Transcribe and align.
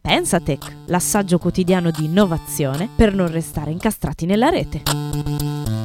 Pensatech, 0.00 0.76
l'assaggio 0.86 1.38
quotidiano 1.38 1.92
di 1.92 2.06
innovazione 2.06 2.88
per 2.92 3.14
non 3.14 3.30
restare 3.30 3.70
incastrati 3.70 4.26
nella 4.26 4.48
rete. 4.48 4.82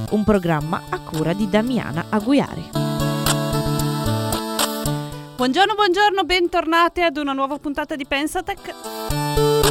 Un 0.09 0.23
programma 0.23 0.81
a 0.89 0.99
cura 0.99 1.33
di 1.33 1.47
Damiana 1.47 2.05
Aguiari. 2.09 2.71
Buongiorno, 5.35 5.75
buongiorno, 5.75 6.23
bentornati 6.23 7.03
ad 7.03 7.17
una 7.17 7.33
nuova 7.33 7.59
puntata 7.59 7.95
di 7.95 8.07
Pensatech. 8.07 9.64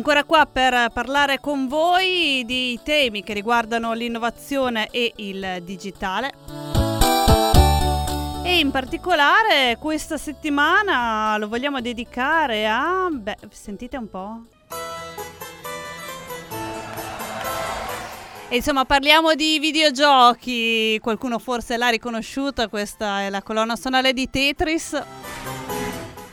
Ancora 0.00 0.24
qua 0.24 0.46
per 0.46 0.88
parlare 0.94 1.40
con 1.40 1.68
voi 1.68 2.42
di 2.46 2.80
temi 2.82 3.22
che 3.22 3.34
riguardano 3.34 3.92
l'innovazione 3.92 4.88
e 4.90 5.12
il 5.16 5.58
digitale. 5.60 6.32
E 8.42 8.58
in 8.58 8.70
particolare 8.70 9.76
questa 9.78 10.16
settimana 10.16 11.36
lo 11.36 11.48
vogliamo 11.48 11.82
dedicare 11.82 12.66
a... 12.66 13.08
Beh, 13.12 13.36
sentite 13.50 13.98
un 13.98 14.08
po'. 14.08 14.40
E 18.48 18.56
insomma, 18.56 18.86
parliamo 18.86 19.34
di 19.34 19.58
videogiochi. 19.58 20.98
Qualcuno 20.98 21.38
forse 21.38 21.76
l'ha 21.76 21.90
riconosciuta, 21.90 22.68
questa 22.68 23.20
è 23.20 23.28
la 23.28 23.42
colonna 23.42 23.76
sonora 23.76 24.10
di 24.12 24.30
Tetris. 24.30 24.98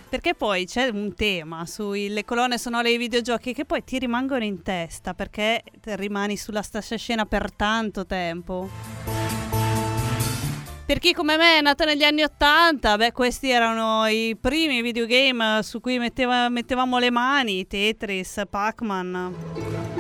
Perché 0.10 0.36
poi 0.36 0.66
c'è 0.66 0.88
un 0.88 1.14
tema 1.16 1.66
sulle 1.66 2.24
colonne 2.24 2.58
sonore 2.58 2.90
dei 2.90 2.98
videogiochi 2.98 3.54
che 3.54 3.66
poi 3.66 3.84
ti 3.84 4.00
rimangono 4.00 4.46
in 4.46 4.64
testa 4.64 5.14
perché 5.14 5.64
rimani 5.84 6.38
sulla 6.38 6.62
stessa 6.62 6.96
scena 6.96 7.26
per 7.26 7.52
tanto 7.54 8.06
tempo. 8.06 8.70
Per 10.86 11.00
chi 11.00 11.12
come 11.12 11.36
me 11.36 11.58
è 11.58 11.62
nato 11.62 11.84
negli 11.84 12.04
anni 12.04 12.24
80, 12.24 12.96
beh, 12.96 13.12
questi 13.12 13.50
erano 13.50 14.08
i 14.08 14.38
primi 14.40 14.82
videogame 14.82 15.62
su 15.62 15.82
cui 15.82 16.00
metteva, 16.00 16.48
mettevamo 16.48 16.98
le 16.98 17.12
mani, 17.12 17.68
Tetris, 17.68 18.44
Pac-Man 18.50 19.97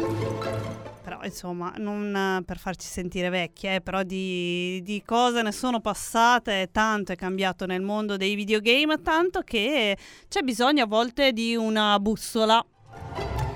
insomma, 1.27 1.73
non 1.77 2.43
per 2.45 2.57
farci 2.57 2.87
sentire 2.87 3.29
vecchie, 3.29 3.75
eh, 3.75 3.81
però 3.81 4.03
di, 4.03 4.81
di, 4.83 5.01
cose 5.05 5.41
ne 5.41 5.51
sono 5.51 5.79
passate, 5.79 6.69
tanto 6.71 7.11
è 7.11 7.15
cambiato 7.15 7.65
nel 7.65 7.81
mondo 7.81 8.17
dei 8.17 8.35
videogame, 8.35 9.01
tanto 9.01 9.41
che 9.41 9.97
c'è 10.27 10.41
bisogno 10.41 10.83
a 10.83 10.87
volte 10.87 11.31
di 11.31 11.55
una 11.55 11.99
bussola 11.99 12.65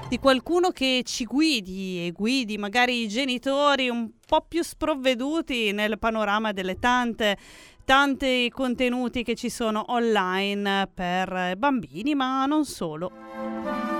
di 0.08 0.20
qualcuno 0.20 0.72
che 0.72 1.04
ci 1.06 1.24
guidi 1.24 2.06
e 2.06 2.12
guidi 2.12 2.58
magari 2.58 3.02
i 3.02 3.08
genitori 3.08 3.88
un 3.88 4.10
po' 4.28 4.46
più 4.46 4.62
sprovveduti 4.62 5.72
nel 5.72 5.98
panorama 5.98 6.52
delle 6.52 6.78
tante 6.80 7.38
tanti 7.86 8.50
contenuti 8.54 9.24
che 9.24 9.36
ci 9.36 9.50
sono 9.50 9.86
online 9.88 10.90
per 10.94 11.56
bambini, 11.58 12.16
ma 12.16 12.46
non 12.46 12.66
solo. 12.66 13.91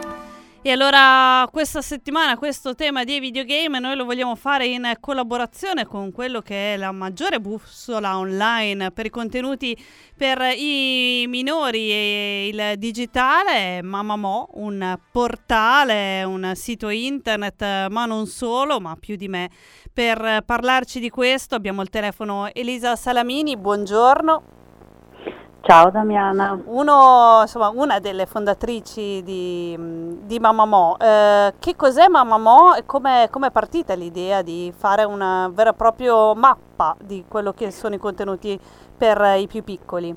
E 0.64 0.70
allora 0.70 1.48
questa 1.52 1.82
settimana 1.82 2.38
questo 2.38 2.76
tema 2.76 3.04
dei 3.04 3.20
videogame 3.20 3.80
noi 3.80 3.96
lo 3.96 4.06
vogliamo 4.06 4.36
fare 4.36 4.68
in 4.68 4.94
collaborazione 5.00 5.88
con 5.88 6.12
quello 6.12 6.42
che 6.42 6.76
è 6.76 6.78
la 6.78 6.92
maggiore 6.92 7.40
bussola 7.40 8.16
online 8.20 8.92
per 8.92 9.08
i 9.08 9.10
contenuti 9.10 9.76
per 10.16 10.40
i 10.56 11.26
minori 11.28 11.90
e 11.90 12.50
il 12.54 12.78
digitale, 12.78 13.82
Mamamo, 13.82 14.50
un 14.54 15.00
portale, 15.12 16.22
un 16.26 16.52
sito 16.54 16.90
internet, 16.90 17.88
ma 17.88 18.06
non 18.06 18.28
solo, 18.28 18.80
ma 18.80 18.96
più 19.00 19.16
di 19.16 19.28
me. 19.28 19.50
Per 19.92 20.44
parlarci 20.46 21.00
di 21.00 21.10
questo 21.10 21.56
abbiamo 21.56 21.82
il 21.82 21.90
telefono 21.90 22.54
Elisa 22.54 22.96
Salamini, 22.96 23.58
buongiorno. 23.58 24.61
Ciao 25.64 25.92
Damiana. 25.92 26.60
Uno, 26.66 27.42
insomma, 27.42 27.70
una 27.70 28.00
delle 28.00 28.26
fondatrici 28.26 29.22
di, 29.24 29.78
di 30.26 30.40
Mamamo. 30.40 30.98
Eh, 31.00 31.54
che 31.60 31.76
cos'è 31.76 32.08
Mamamo 32.08 32.74
e 32.74 32.84
come 32.84 33.26
è 33.26 33.52
partita 33.52 33.94
l'idea 33.94 34.42
di 34.42 34.74
fare 34.76 35.04
una 35.04 35.52
vera 35.54 35.70
e 35.70 35.74
propria 35.74 36.34
mappa 36.34 36.96
di 37.00 37.26
quello 37.28 37.54
che 37.54 37.70
sono 37.70 37.94
i 37.94 38.00
contenuti 38.00 38.60
per 38.98 39.36
i 39.38 39.46
più 39.46 39.64
piccoli? 39.64 40.16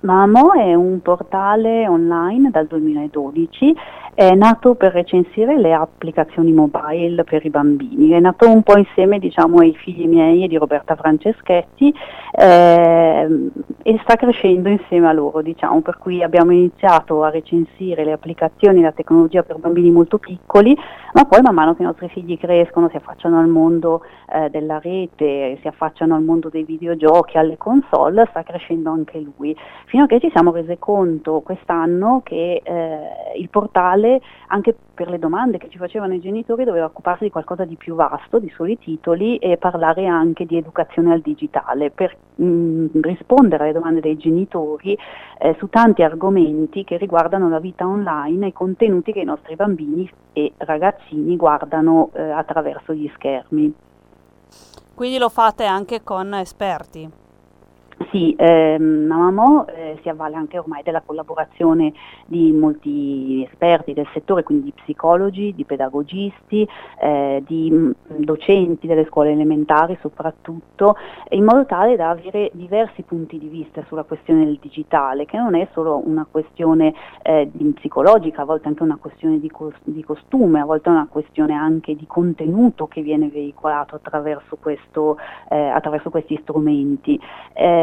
Mamamo 0.00 0.54
è 0.54 0.74
un 0.74 1.00
portale 1.00 1.86
online 1.86 2.50
dal 2.50 2.66
2012 2.66 3.76
è 4.14 4.34
nato 4.34 4.74
per 4.74 4.92
recensire 4.92 5.58
le 5.58 5.72
applicazioni 5.72 6.52
mobile 6.52 7.24
per 7.24 7.44
i 7.46 7.50
bambini, 7.50 8.10
è 8.10 8.20
nato 8.20 8.46
un 8.46 8.62
po' 8.62 8.76
insieme 8.76 9.18
diciamo, 9.18 9.60
ai 9.60 9.74
figli 9.74 10.06
miei 10.06 10.44
e 10.44 10.48
di 10.48 10.58
Roberta 10.58 10.96
Franceschetti 10.96 11.94
eh, 12.32 13.50
e 13.82 14.00
sta 14.02 14.16
crescendo 14.16 14.68
insieme 14.68 15.08
a 15.08 15.12
loro, 15.12 15.40
diciamo, 15.40 15.80
per 15.80 15.96
cui 15.96 16.22
abbiamo 16.22 16.52
iniziato 16.52 17.22
a 17.22 17.30
recensire 17.30 18.04
le 18.04 18.12
applicazioni 18.12 18.80
e 18.80 18.82
la 18.82 18.92
tecnologia 18.92 19.42
per 19.42 19.56
bambini 19.56 19.90
molto 19.90 20.18
piccoli, 20.18 20.76
ma 21.14 21.24
poi 21.24 21.40
man 21.40 21.54
mano 21.54 21.74
che 21.74 21.82
i 21.82 21.86
nostri 21.86 22.08
figli 22.08 22.38
crescono, 22.38 22.90
si 22.90 22.96
affacciano 22.96 23.38
al 23.38 23.48
mondo 23.48 24.02
eh, 24.30 24.50
della 24.50 24.78
rete, 24.78 25.56
si 25.62 25.68
affacciano 25.68 26.14
al 26.14 26.22
mondo 26.22 26.50
dei 26.50 26.64
videogiochi, 26.64 27.38
alle 27.38 27.56
console, 27.56 28.26
sta 28.28 28.42
crescendo 28.42 28.90
anche 28.90 29.18
lui, 29.18 29.56
fino 29.86 30.04
a 30.04 30.06
che 30.06 30.20
ci 30.20 30.30
siamo 30.30 30.52
resi 30.52 30.76
conto 30.78 31.40
quest'anno 31.40 32.20
che 32.22 32.60
eh, 32.62 32.98
il 33.38 33.48
portale 33.48 34.01
quale 34.02 34.20
anche 34.48 34.74
per 34.94 35.08
le 35.08 35.18
domande 35.18 35.58
che 35.58 35.68
ci 35.70 35.78
facevano 35.78 36.14
i 36.14 36.20
genitori 36.20 36.64
doveva 36.64 36.86
occuparsi 36.86 37.24
di 37.24 37.30
qualcosa 37.30 37.64
di 37.64 37.76
più 37.76 37.94
vasto, 37.94 38.38
di 38.38 38.52
soli 38.54 38.78
titoli 38.78 39.38
e 39.38 39.56
parlare 39.56 40.06
anche 40.06 40.44
di 40.44 40.56
educazione 40.56 41.12
al 41.12 41.20
digitale 41.20 41.90
per 41.90 42.16
mh, 42.34 42.44
mm, 42.44 42.86
rispondere 43.00 43.64
alle 43.64 43.72
domande 43.72 44.00
dei 44.00 44.16
genitori 44.16 44.98
eh, 45.38 45.54
su 45.58 45.68
tanti 45.68 46.02
argomenti 46.02 46.84
che 46.84 46.96
riguardano 46.96 47.48
la 47.48 47.60
vita 47.60 47.86
online 47.86 48.46
e 48.46 48.48
i 48.48 48.52
contenuti 48.52 49.12
che 49.12 49.20
i 49.20 49.24
nostri 49.24 49.54
bambini 49.56 50.10
e 50.32 50.52
ragazzini 50.58 51.36
guardano 51.36 52.10
eh, 52.12 52.22
attraverso 52.22 52.92
gli 52.92 53.10
schermi. 53.14 53.72
Quindi 54.94 55.18
lo 55.18 55.30
fate 55.30 55.64
anche 55.64 56.02
con 56.02 56.34
esperti? 56.34 57.21
Sì, 58.10 58.34
ehm, 58.38 59.06
Mamamo 59.06 59.66
eh, 59.66 59.98
si 60.02 60.08
avvale 60.08 60.36
anche 60.36 60.58
ormai 60.58 60.82
della 60.82 61.02
collaborazione 61.04 61.92
di 62.26 62.50
molti 62.52 63.46
esperti 63.50 63.92
del 63.92 64.08
settore, 64.12 64.42
quindi 64.42 64.64
di 64.64 64.72
psicologi, 64.72 65.54
di 65.54 65.64
pedagogisti, 65.64 66.66
eh, 67.00 67.42
di 67.46 67.70
mm, 67.70 67.90
docenti 68.16 68.86
delle 68.86 69.04
scuole 69.06 69.32
elementari 69.32 69.98
soprattutto, 70.00 70.96
in 71.30 71.44
modo 71.44 71.66
tale 71.66 71.96
da 71.96 72.10
avere 72.10 72.50
diversi 72.54 73.02
punti 73.02 73.38
di 73.38 73.48
vista 73.48 73.84
sulla 73.86 74.04
questione 74.04 74.44
del 74.44 74.58
digitale, 74.60 75.26
che 75.26 75.36
non 75.36 75.54
è 75.54 75.68
solo 75.72 76.00
una 76.04 76.26
questione 76.30 76.94
eh, 77.22 77.50
psicologica, 77.74 78.42
a 78.42 78.44
volte 78.46 78.68
anche 78.68 78.82
una 78.82 78.98
questione 78.98 79.38
di, 79.38 79.50
cos- 79.50 79.74
di, 79.84 80.02
costume, 80.02 80.60
a 80.60 80.64
volte 80.64 80.88
una 80.88 81.06
questione 81.10 81.54
anche 81.54 81.94
di 81.94 82.06
contenuto 82.06 82.86
che 82.86 83.02
viene 83.02 83.28
veicolato 83.28 83.96
attraverso, 83.96 84.56
questo, 84.60 85.18
eh, 85.50 85.68
attraverso 85.68 86.10
questi 86.10 86.38
strumenti. 86.42 87.20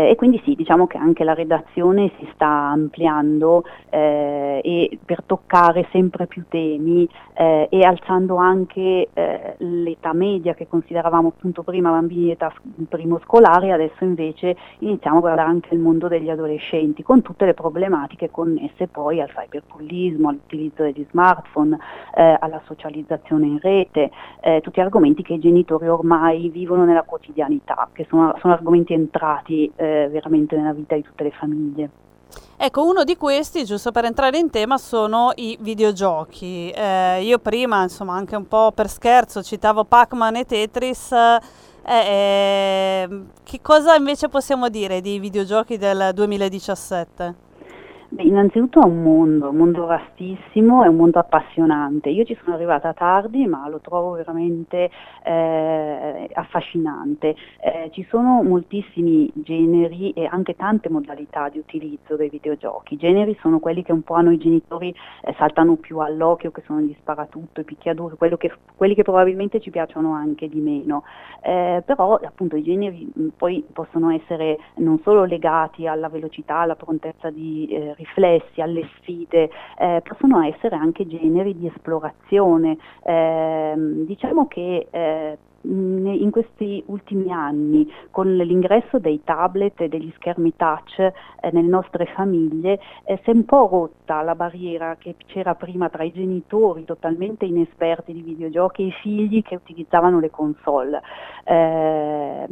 E 0.09 0.15
quindi 0.15 0.41
sì, 0.43 0.55
diciamo 0.55 0.87
che 0.87 0.97
anche 0.97 1.23
la 1.23 1.35
redazione 1.35 2.11
si 2.17 2.27
sta 2.33 2.47
ampliando 2.47 3.63
eh, 3.91 4.59
e 4.63 4.97
per 5.05 5.21
toccare 5.23 5.87
sempre 5.91 6.25
più 6.25 6.45
temi 6.49 7.07
eh, 7.35 7.67
e 7.69 7.83
alzando 7.83 8.37
anche 8.37 9.09
eh, 9.13 9.55
l'età 9.59 10.13
media 10.13 10.55
che 10.55 10.67
consideravamo 10.67 11.27
appunto 11.27 11.61
prima 11.61 11.91
bambini 11.91 12.23
di 12.23 12.31
età 12.31 12.51
primo 12.89 13.19
scolare, 13.19 13.71
adesso 13.71 14.03
invece 14.03 14.57
iniziamo 14.79 15.17
a 15.17 15.19
guardare 15.19 15.47
anche 15.47 15.75
il 15.75 15.79
mondo 15.79 16.07
degli 16.07 16.31
adolescenti 16.31 17.03
con 17.03 17.21
tutte 17.21 17.45
le 17.45 17.53
problematiche 17.53 18.31
connesse 18.31 18.87
poi 18.87 19.21
al 19.21 19.29
cyberbullismo, 19.29 20.29
all'utilizzo 20.29 20.81
degli 20.81 21.05
smartphone, 21.11 21.77
eh, 22.15 22.35
alla 22.39 22.61
socializzazione 22.65 23.45
in 23.45 23.59
rete, 23.59 24.09
eh, 24.41 24.59
tutti 24.61 24.79
argomenti 24.79 25.21
che 25.21 25.33
i 25.33 25.39
genitori 25.39 25.87
ormai 25.87 26.49
vivono 26.49 26.83
nella 26.83 27.03
quotidianità, 27.03 27.89
che 27.93 28.07
sono, 28.09 28.35
sono 28.39 28.53
argomenti 28.53 28.93
entrati 28.93 29.71
eh, 29.75 29.97
veramente 30.07 30.55
nella 30.55 30.73
vita 30.73 30.95
di 30.95 31.01
tutte 31.01 31.23
le 31.23 31.31
famiglie. 31.31 31.89
Ecco, 32.61 32.85
uno 32.85 33.03
di 33.03 33.15
questi, 33.15 33.63
giusto 33.63 33.91
per 33.91 34.05
entrare 34.05 34.37
in 34.37 34.49
tema, 34.49 34.77
sono 34.77 35.31
i 35.35 35.57
videogiochi. 35.61 36.69
Eh, 36.69 37.23
io 37.23 37.39
prima, 37.39 37.83
insomma, 37.83 38.15
anche 38.15 38.35
un 38.35 38.47
po' 38.47 38.71
per 38.73 38.89
scherzo, 38.89 39.41
citavo 39.41 39.85
Pac-Man 39.85 40.35
e 40.35 40.45
Tetris. 40.45 41.11
Eh, 41.11 41.39
eh, 41.85 43.21
che 43.43 43.61
cosa 43.61 43.95
invece 43.95 44.27
possiamo 44.27 44.69
dire 44.69 45.01
di 45.01 45.19
videogiochi 45.19 45.77
del 45.77 46.11
2017? 46.13 47.48
Beh, 48.11 48.23
innanzitutto 48.23 48.81
è 48.81 48.85
un 48.85 49.03
mondo, 49.03 49.49
un 49.49 49.55
mondo 49.55 49.85
vastissimo, 49.85 50.83
è 50.83 50.87
un 50.87 50.95
mondo 50.95 51.19
appassionante. 51.19 52.09
Io 52.09 52.23
ci 52.23 52.35
sono 52.41 52.55
arrivata 52.55 52.91
tardi, 52.91 53.45
ma 53.45 53.69
lo 53.69 53.79
trovo 53.81 54.13
veramente 54.13 54.89
eh, 55.23 56.27
affascinante. 56.33 57.35
Eh, 57.61 57.91
ci 57.91 58.03
sono 58.09 58.41
moltissimi 58.41 59.29
generi 59.35 60.09
e 60.13 60.25
anche 60.25 60.55
tante 60.55 60.89
modalità 60.89 61.49
di 61.49 61.59
utilizzo 61.59 62.15
dei 62.15 62.29
videogiochi. 62.29 62.95
I 62.95 62.97
generi 62.97 63.37
sono 63.41 63.59
quelli 63.59 63.83
che 63.83 63.91
un 63.91 64.01
po' 64.01 64.15
a 64.15 64.21
noi 64.21 64.39
genitori 64.39 64.91
eh, 65.21 65.35
saltano 65.37 65.75
più 65.75 65.99
all'occhio, 65.99 66.49
che 66.49 66.63
sono 66.65 66.79
gli 66.79 66.95
sparatutto, 66.99 67.61
i 67.61 67.63
picchiaduro, 67.63 68.15
che, 68.37 68.51
quelli 68.75 68.95
che 68.95 69.03
probabilmente 69.03 69.59
ci 69.59 69.69
piacciono 69.69 70.13
anche 70.13 70.49
di 70.49 70.59
meno. 70.59 71.03
Eh, 71.43 71.83
però 71.85 72.15
appunto 72.15 72.55
i 72.55 72.63
generi 72.63 73.07
poi 73.37 73.63
possono 73.71 74.09
essere 74.09 74.57
non 74.77 74.99
solo 75.03 75.25
legati 75.25 75.85
alla 75.85 76.09
velocità, 76.09 76.57
alla 76.57 76.75
prontezza 76.75 77.29
di 77.29 77.67
eh, 77.67 77.97
riflessi, 77.99 78.61
alle 78.61 78.89
sfide, 78.97 79.49
eh, 79.77 80.01
possono 80.07 80.41
essere 80.43 80.75
anche 80.75 81.05
generi 81.05 81.57
di 81.57 81.67
esplorazione. 81.67 82.77
Eh, 83.03 83.73
diciamo 84.05 84.47
che 84.47 84.87
eh, 84.89 85.37
in 85.61 86.29
questi 86.31 86.81
ultimi 86.87 87.31
anni, 87.31 87.91
con 88.11 88.33
l'ingresso 88.33 88.97
dei 88.97 89.21
tablet 89.23 89.81
e 89.81 89.89
degli 89.89 90.11
schermi 90.15 90.55
touch 90.55 90.99
eh, 90.99 91.13
nelle 91.51 91.67
nostre 91.67 92.05
famiglie, 92.15 92.79
eh, 93.03 93.19
si 93.23 93.29
è 93.29 93.33
un 93.33 93.43
po' 93.45 93.67
rotta 93.69 94.21
la 94.21 94.35
barriera 94.35 94.95
che 94.97 95.15
c'era 95.25 95.55
prima 95.55 95.89
tra 95.89 96.03
i 96.03 96.13
genitori 96.13 96.85
totalmente 96.85 97.45
inesperti 97.45 98.13
di 98.13 98.21
videogiochi 98.21 98.83
e 98.83 98.85
i 98.87 98.91
figli 99.01 99.41
che 99.41 99.55
utilizzavano 99.55 100.19
le 100.19 100.29
console. 100.29 101.01
Eh, 101.43 102.47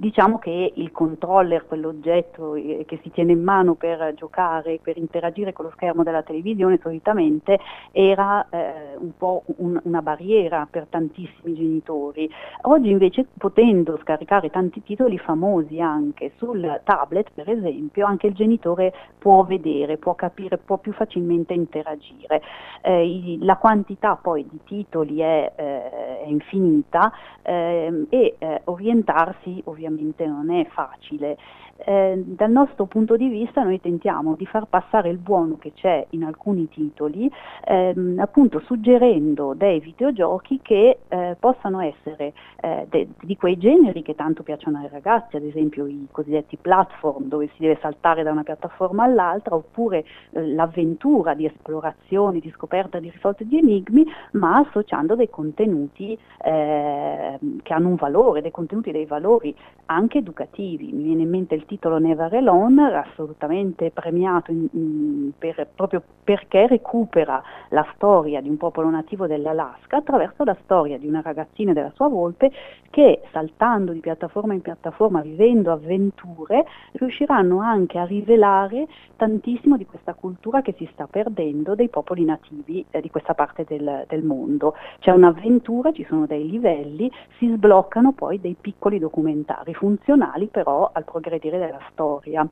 Diciamo 0.00 0.38
che 0.38 0.72
il 0.76 0.92
controller, 0.92 1.66
quell'oggetto 1.66 2.54
eh, 2.54 2.84
che 2.86 3.00
si 3.02 3.10
tiene 3.10 3.32
in 3.32 3.42
mano 3.42 3.74
per 3.74 4.14
giocare, 4.14 4.80
per 4.82 4.96
interagire 4.96 5.52
con 5.52 5.66
lo 5.66 5.72
schermo 5.72 6.02
della 6.02 6.22
televisione, 6.22 6.78
solitamente 6.80 7.58
era 7.92 8.48
eh, 8.48 8.96
un 8.96 9.14
po' 9.18 9.42
un, 9.58 9.78
una 9.82 10.00
barriera 10.00 10.66
per 10.70 10.86
tantissimi 10.88 11.52
genitori. 11.52 12.30
Oggi 12.62 12.88
invece 12.88 13.26
potendo 13.36 13.98
scaricare 14.00 14.48
tanti 14.48 14.82
titoli 14.82 15.18
famosi 15.18 15.82
anche 15.82 16.32
sul 16.38 16.80
tablet, 16.82 17.32
per 17.34 17.50
esempio, 17.50 18.06
anche 18.06 18.28
il 18.28 18.32
genitore 18.32 18.94
può 19.18 19.44
vedere, 19.44 19.98
può 19.98 20.14
capire, 20.14 20.56
può 20.56 20.78
più 20.78 20.94
facilmente 20.94 21.52
interagire. 21.52 22.40
Eh, 22.80 23.36
la 23.42 23.58
quantità 23.58 24.16
poi 24.16 24.48
di 24.48 24.60
titoli 24.64 25.18
è, 25.18 25.52
eh, 25.54 26.22
è 26.22 26.26
infinita 26.26 27.12
ehm, 27.42 28.06
e 28.08 28.36
eh, 28.38 28.62
orientarsi 28.64 29.60
ovviamente 29.66 29.88
ovviamente 29.92 30.26
non 30.26 30.50
è 30.50 30.66
facile 30.66 31.36
eh, 31.84 32.22
dal 32.24 32.50
nostro 32.50 32.86
punto 32.86 33.16
di 33.16 33.28
vista 33.28 33.62
noi 33.62 33.80
tentiamo 33.80 34.34
di 34.34 34.46
far 34.46 34.66
passare 34.66 35.08
il 35.08 35.18
buono 35.18 35.56
che 35.58 35.72
c'è 35.72 36.06
in 36.10 36.24
alcuni 36.24 36.68
titoli, 36.68 37.30
ehm, 37.64 38.18
appunto 38.18 38.60
suggerendo 38.60 39.54
dei 39.54 39.80
videogiochi 39.80 40.60
che 40.62 40.98
eh, 41.08 41.36
possano 41.38 41.80
essere 41.80 42.32
eh, 42.60 42.86
de- 42.88 43.08
di 43.22 43.36
quei 43.36 43.56
generi 43.56 44.02
che 44.02 44.14
tanto 44.14 44.42
piacciono 44.42 44.78
ai 44.78 44.88
ragazzi, 44.88 45.36
ad 45.36 45.44
esempio 45.44 45.86
i 45.86 46.06
cosiddetti 46.10 46.56
platform 46.56 47.24
dove 47.24 47.48
si 47.54 47.62
deve 47.62 47.78
saltare 47.80 48.22
da 48.22 48.30
una 48.30 48.42
piattaforma 48.42 49.04
all'altra, 49.04 49.54
oppure 49.54 50.04
eh, 50.32 50.46
l'avventura 50.46 51.34
di 51.34 51.46
esplorazione, 51.46 52.40
di 52.40 52.52
scoperta 52.54 52.98
di 52.98 53.10
risolta 53.10 53.44
di 53.44 53.58
enigmi, 53.58 54.06
ma 54.32 54.56
associando 54.58 55.14
dei 55.14 55.30
contenuti 55.30 56.18
ehm, 56.44 57.62
che 57.62 57.72
hanno 57.72 57.88
un 57.88 57.94
valore, 57.96 58.42
dei 58.42 58.50
contenuti, 58.50 58.92
dei 58.92 59.06
valori 59.06 59.54
anche 59.86 60.18
educativi. 60.18 60.92
Mi 60.92 61.04
viene 61.04 61.22
in 61.22 61.30
mente 61.30 61.54
il 61.54 61.64
titolo 61.70 61.98
Never 61.98 62.34
Alone, 62.34 62.96
assolutamente 62.96 63.92
premiato 63.92 64.50
in, 64.50 64.66
in, 64.72 65.30
per, 65.38 65.68
proprio 65.72 66.02
perché 66.24 66.66
recupera 66.66 67.40
la 67.68 67.86
storia 67.94 68.40
di 68.40 68.48
un 68.48 68.56
popolo 68.56 68.90
nativo 68.90 69.28
dell'Alaska 69.28 69.98
attraverso 69.98 70.42
la 70.42 70.56
storia 70.64 70.98
di 70.98 71.06
una 71.06 71.20
ragazzina 71.20 71.70
e 71.70 71.74
della 71.74 71.92
sua 71.94 72.08
volpe 72.08 72.50
che 72.90 73.22
saltando 73.30 73.92
di 73.92 74.00
piattaforma 74.00 74.52
in 74.52 74.62
piattaforma, 74.62 75.20
vivendo 75.20 75.70
avventure, 75.70 76.66
riusciranno 76.92 77.60
anche 77.60 77.98
a 77.98 78.04
rivelare 78.04 78.88
tantissimo 79.14 79.76
di 79.76 79.86
questa 79.86 80.14
cultura 80.14 80.62
che 80.62 80.74
si 80.76 80.88
sta 80.92 81.06
perdendo 81.06 81.76
dei 81.76 81.88
popoli 81.88 82.24
nativi 82.24 82.84
eh, 82.90 83.00
di 83.00 83.10
questa 83.10 83.34
parte 83.34 83.64
del, 83.64 84.06
del 84.08 84.24
mondo. 84.24 84.74
C'è 84.98 85.12
un'avventura, 85.12 85.92
ci 85.92 86.04
sono 86.08 86.26
dei 86.26 86.50
livelli, 86.50 87.08
si 87.38 87.48
sbloccano 87.48 88.10
poi 88.10 88.40
dei 88.40 88.56
piccoli 88.60 88.98
documentari 88.98 89.72
funzionali 89.72 90.46
però 90.46 90.90
al 90.92 91.04
progredire 91.04 91.58
della 91.66 91.86
storia. 91.90 92.46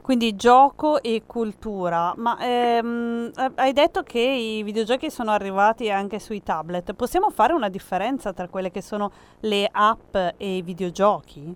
Quindi 0.00 0.34
gioco 0.34 1.02
e 1.02 1.22
cultura, 1.26 2.14
ma 2.16 2.36
ehm, 2.40 3.30
hai 3.54 3.72
detto 3.72 4.02
che 4.02 4.18
i 4.18 4.62
videogiochi 4.62 5.10
sono 5.10 5.30
arrivati 5.30 5.90
anche 5.90 6.18
sui 6.18 6.42
tablet, 6.42 6.94
possiamo 6.94 7.30
fare 7.30 7.52
una 7.52 7.68
differenza 7.68 8.32
tra 8.32 8.48
quelle 8.48 8.70
che 8.70 8.82
sono 8.82 9.12
le 9.40 9.68
app 9.70 10.16
e 10.36 10.56
i 10.56 10.62
videogiochi? 10.62 11.54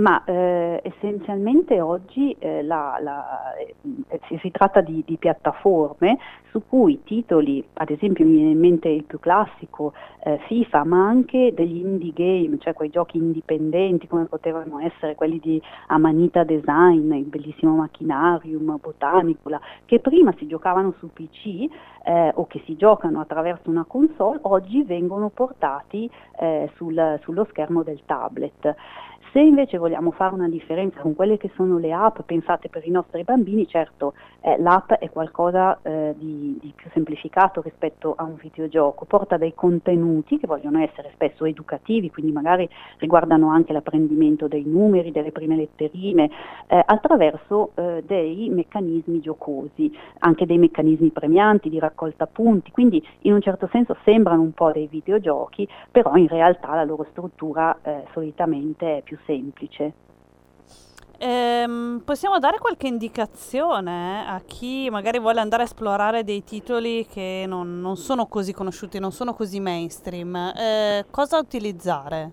Ma 0.00 0.24
eh, 0.24 0.80
essenzialmente 0.82 1.78
oggi 1.78 2.34
eh, 2.38 2.62
la, 2.62 2.96
la, 3.02 3.54
eh, 3.56 3.74
si, 4.40 4.50
tratta 4.50 4.80
di, 4.80 5.02
di, 5.04 5.18
piattaforme 5.18 6.16
su 6.50 6.62
cui 6.66 7.02
titoli, 7.04 7.62
ad 7.74 7.90
esempio 7.90 8.24
mi 8.24 8.32
viene 8.32 8.50
in 8.52 8.58
mente 8.58 8.88
il 8.88 9.04
più 9.04 9.20
classico 9.20 9.92
eh, 10.24 10.38
FIFA, 10.46 10.84
ma 10.84 11.06
anche 11.06 11.52
degli 11.54 11.84
indie 11.84 12.12
game, 12.14 12.56
cioè 12.60 12.72
quei 12.72 12.88
giochi 12.88 13.18
indipendenti 13.18 14.06
come 14.06 14.24
potevano 14.24 14.80
essere 14.80 15.14
quelli 15.14 15.38
di 15.38 15.60
Amanita 15.88 16.44
Design, 16.44 17.12
il 17.12 17.24
bellissimo 17.24 17.76
Machinarium, 17.76 18.78
Botanicula, 18.80 19.60
che 19.84 20.00
prima 20.00 20.32
si 20.38 20.46
giocavano 20.46 20.94
su 20.98 21.12
PC 21.12 21.68
eh, 22.04 22.32
o 22.34 22.46
che 22.46 22.62
si 22.64 22.74
giocano 22.74 23.20
attraverso 23.20 23.68
una 23.68 23.84
console, 23.86 24.38
oggi 24.42 24.82
vengono 24.82 25.28
portati 25.28 26.10
eh, 26.38 26.70
sul, 26.76 27.18
sullo 27.22 27.46
schermo 27.50 27.82
del 27.82 28.00
tablet. 28.06 28.74
Se 29.32 29.38
invece 29.38 29.78
vogliamo 29.78 30.10
fare 30.10 30.34
una 30.34 30.48
differenza 30.48 30.98
con 30.98 31.14
quelle 31.14 31.36
che 31.36 31.52
sono 31.54 31.78
le 31.78 31.92
app 31.92 32.22
pensate 32.26 32.68
per 32.68 32.84
i 32.84 32.90
nostri 32.90 33.22
bambini, 33.22 33.64
certo 33.68 34.14
eh, 34.40 34.58
l'app 34.58 34.90
è 34.94 35.08
qualcosa 35.08 35.78
eh, 35.82 36.14
di, 36.18 36.58
di, 36.60 36.72
più 36.74 36.90
semplificato 36.92 37.60
rispetto 37.60 38.14
a 38.16 38.24
un 38.24 38.34
videogioco, 38.34 39.04
porta 39.04 39.36
dei 39.36 39.54
contenuti 39.54 40.36
che 40.36 40.48
vogliono 40.48 40.80
essere 40.80 41.10
spesso 41.14 41.44
educativi, 41.44 42.10
quindi 42.10 42.32
magari 42.32 42.68
riguardano 42.98 43.50
anche 43.50 43.72
l'apprendimento 43.72 44.48
dei 44.48 44.64
numeri, 44.64 45.12
delle 45.12 45.30
prime 45.30 45.54
letterine, 45.54 46.28
eh, 46.66 46.82
attraverso 46.84 47.70
eh, 47.76 48.02
dei 48.04 48.48
meccanismi 48.48 49.20
giocosi, 49.20 49.96
anche 50.18 50.44
dei 50.44 50.58
meccanismi 50.58 51.10
premianti 51.10 51.68
di 51.68 51.78
raccolta 51.78 52.26
punti, 52.26 52.72
quindi 52.72 53.00
in 53.20 53.34
un 53.34 53.40
certo 53.40 53.68
senso 53.70 53.96
sembrano 54.02 54.42
un 54.42 54.54
po' 54.54 54.72
dei 54.72 54.88
videogiochi, 54.88 55.68
però 55.88 56.16
in 56.16 56.26
realtà 56.26 56.74
la 56.74 56.84
loro 56.84 57.06
struttura 57.10 57.78
eh, 57.82 58.06
solitamente 58.12 58.98
è 58.98 59.02
più 59.02 59.18
semplice. 59.26 59.92
Ehm, 61.22 62.00
possiamo 62.02 62.38
dare 62.38 62.56
qualche 62.56 62.86
indicazione 62.86 64.26
a 64.26 64.40
chi 64.40 64.88
magari 64.88 65.18
vuole 65.18 65.40
andare 65.40 65.62
a 65.62 65.66
esplorare 65.66 66.24
dei 66.24 66.42
titoli 66.44 67.06
che 67.06 67.44
non, 67.46 67.78
non 67.78 67.98
sono 67.98 68.26
così 68.26 68.54
conosciuti, 68.54 68.98
non 68.98 69.12
sono 69.12 69.34
così 69.34 69.60
mainstream? 69.60 70.34
Eh, 70.34 71.04
cosa 71.10 71.38
utilizzare? 71.38 72.32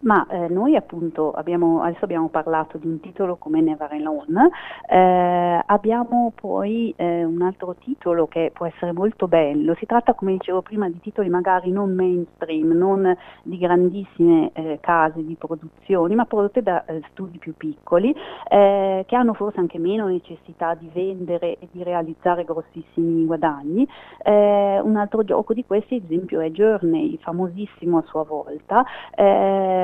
Ma 0.00 0.24
eh, 0.28 0.48
noi 0.48 0.76
appunto 0.76 1.32
abbiamo, 1.32 1.82
adesso 1.82 2.04
abbiamo 2.04 2.28
parlato 2.28 2.78
di 2.78 2.86
un 2.86 3.00
titolo 3.00 3.36
come 3.36 3.60
Never 3.60 3.90
Alone, 3.90 4.48
eh, 4.88 5.60
abbiamo 5.66 6.32
poi 6.34 6.94
eh, 6.96 7.24
un 7.24 7.42
altro 7.42 7.74
titolo 7.74 8.28
che 8.28 8.52
può 8.54 8.66
essere 8.66 8.92
molto 8.92 9.26
bello, 9.26 9.74
si 9.74 9.86
tratta 9.86 10.14
come 10.14 10.32
dicevo 10.32 10.62
prima 10.62 10.88
di 10.88 11.00
titoli 11.00 11.28
magari 11.28 11.72
non 11.72 11.94
mainstream, 11.94 12.70
non 12.72 13.16
di 13.42 13.58
grandissime 13.58 14.50
eh, 14.52 14.78
case 14.80 15.24
di 15.24 15.34
produzioni, 15.34 16.14
ma 16.14 16.26
prodotte 16.26 16.62
da 16.62 16.84
eh, 16.84 17.02
studi 17.10 17.38
più 17.38 17.54
piccoli 17.56 18.14
eh, 18.48 19.04
che 19.04 19.16
hanno 19.16 19.34
forse 19.34 19.58
anche 19.58 19.78
meno 19.78 20.06
necessità 20.06 20.74
di 20.74 20.88
vendere 20.92 21.58
e 21.58 21.66
di 21.72 21.82
realizzare 21.82 22.44
grossissimi 22.44 23.24
guadagni. 23.24 23.86
un 24.24 24.96
altro 24.96 25.24
gioco 25.24 25.54
di 25.54 25.64
questi 25.64 25.96
ad 25.96 26.04
esempio 26.04 26.40
è 26.40 26.50
Journey, 26.50 27.18
famosissimo 27.20 27.98
a 27.98 28.04
sua 28.06 28.22
volta 28.22 28.84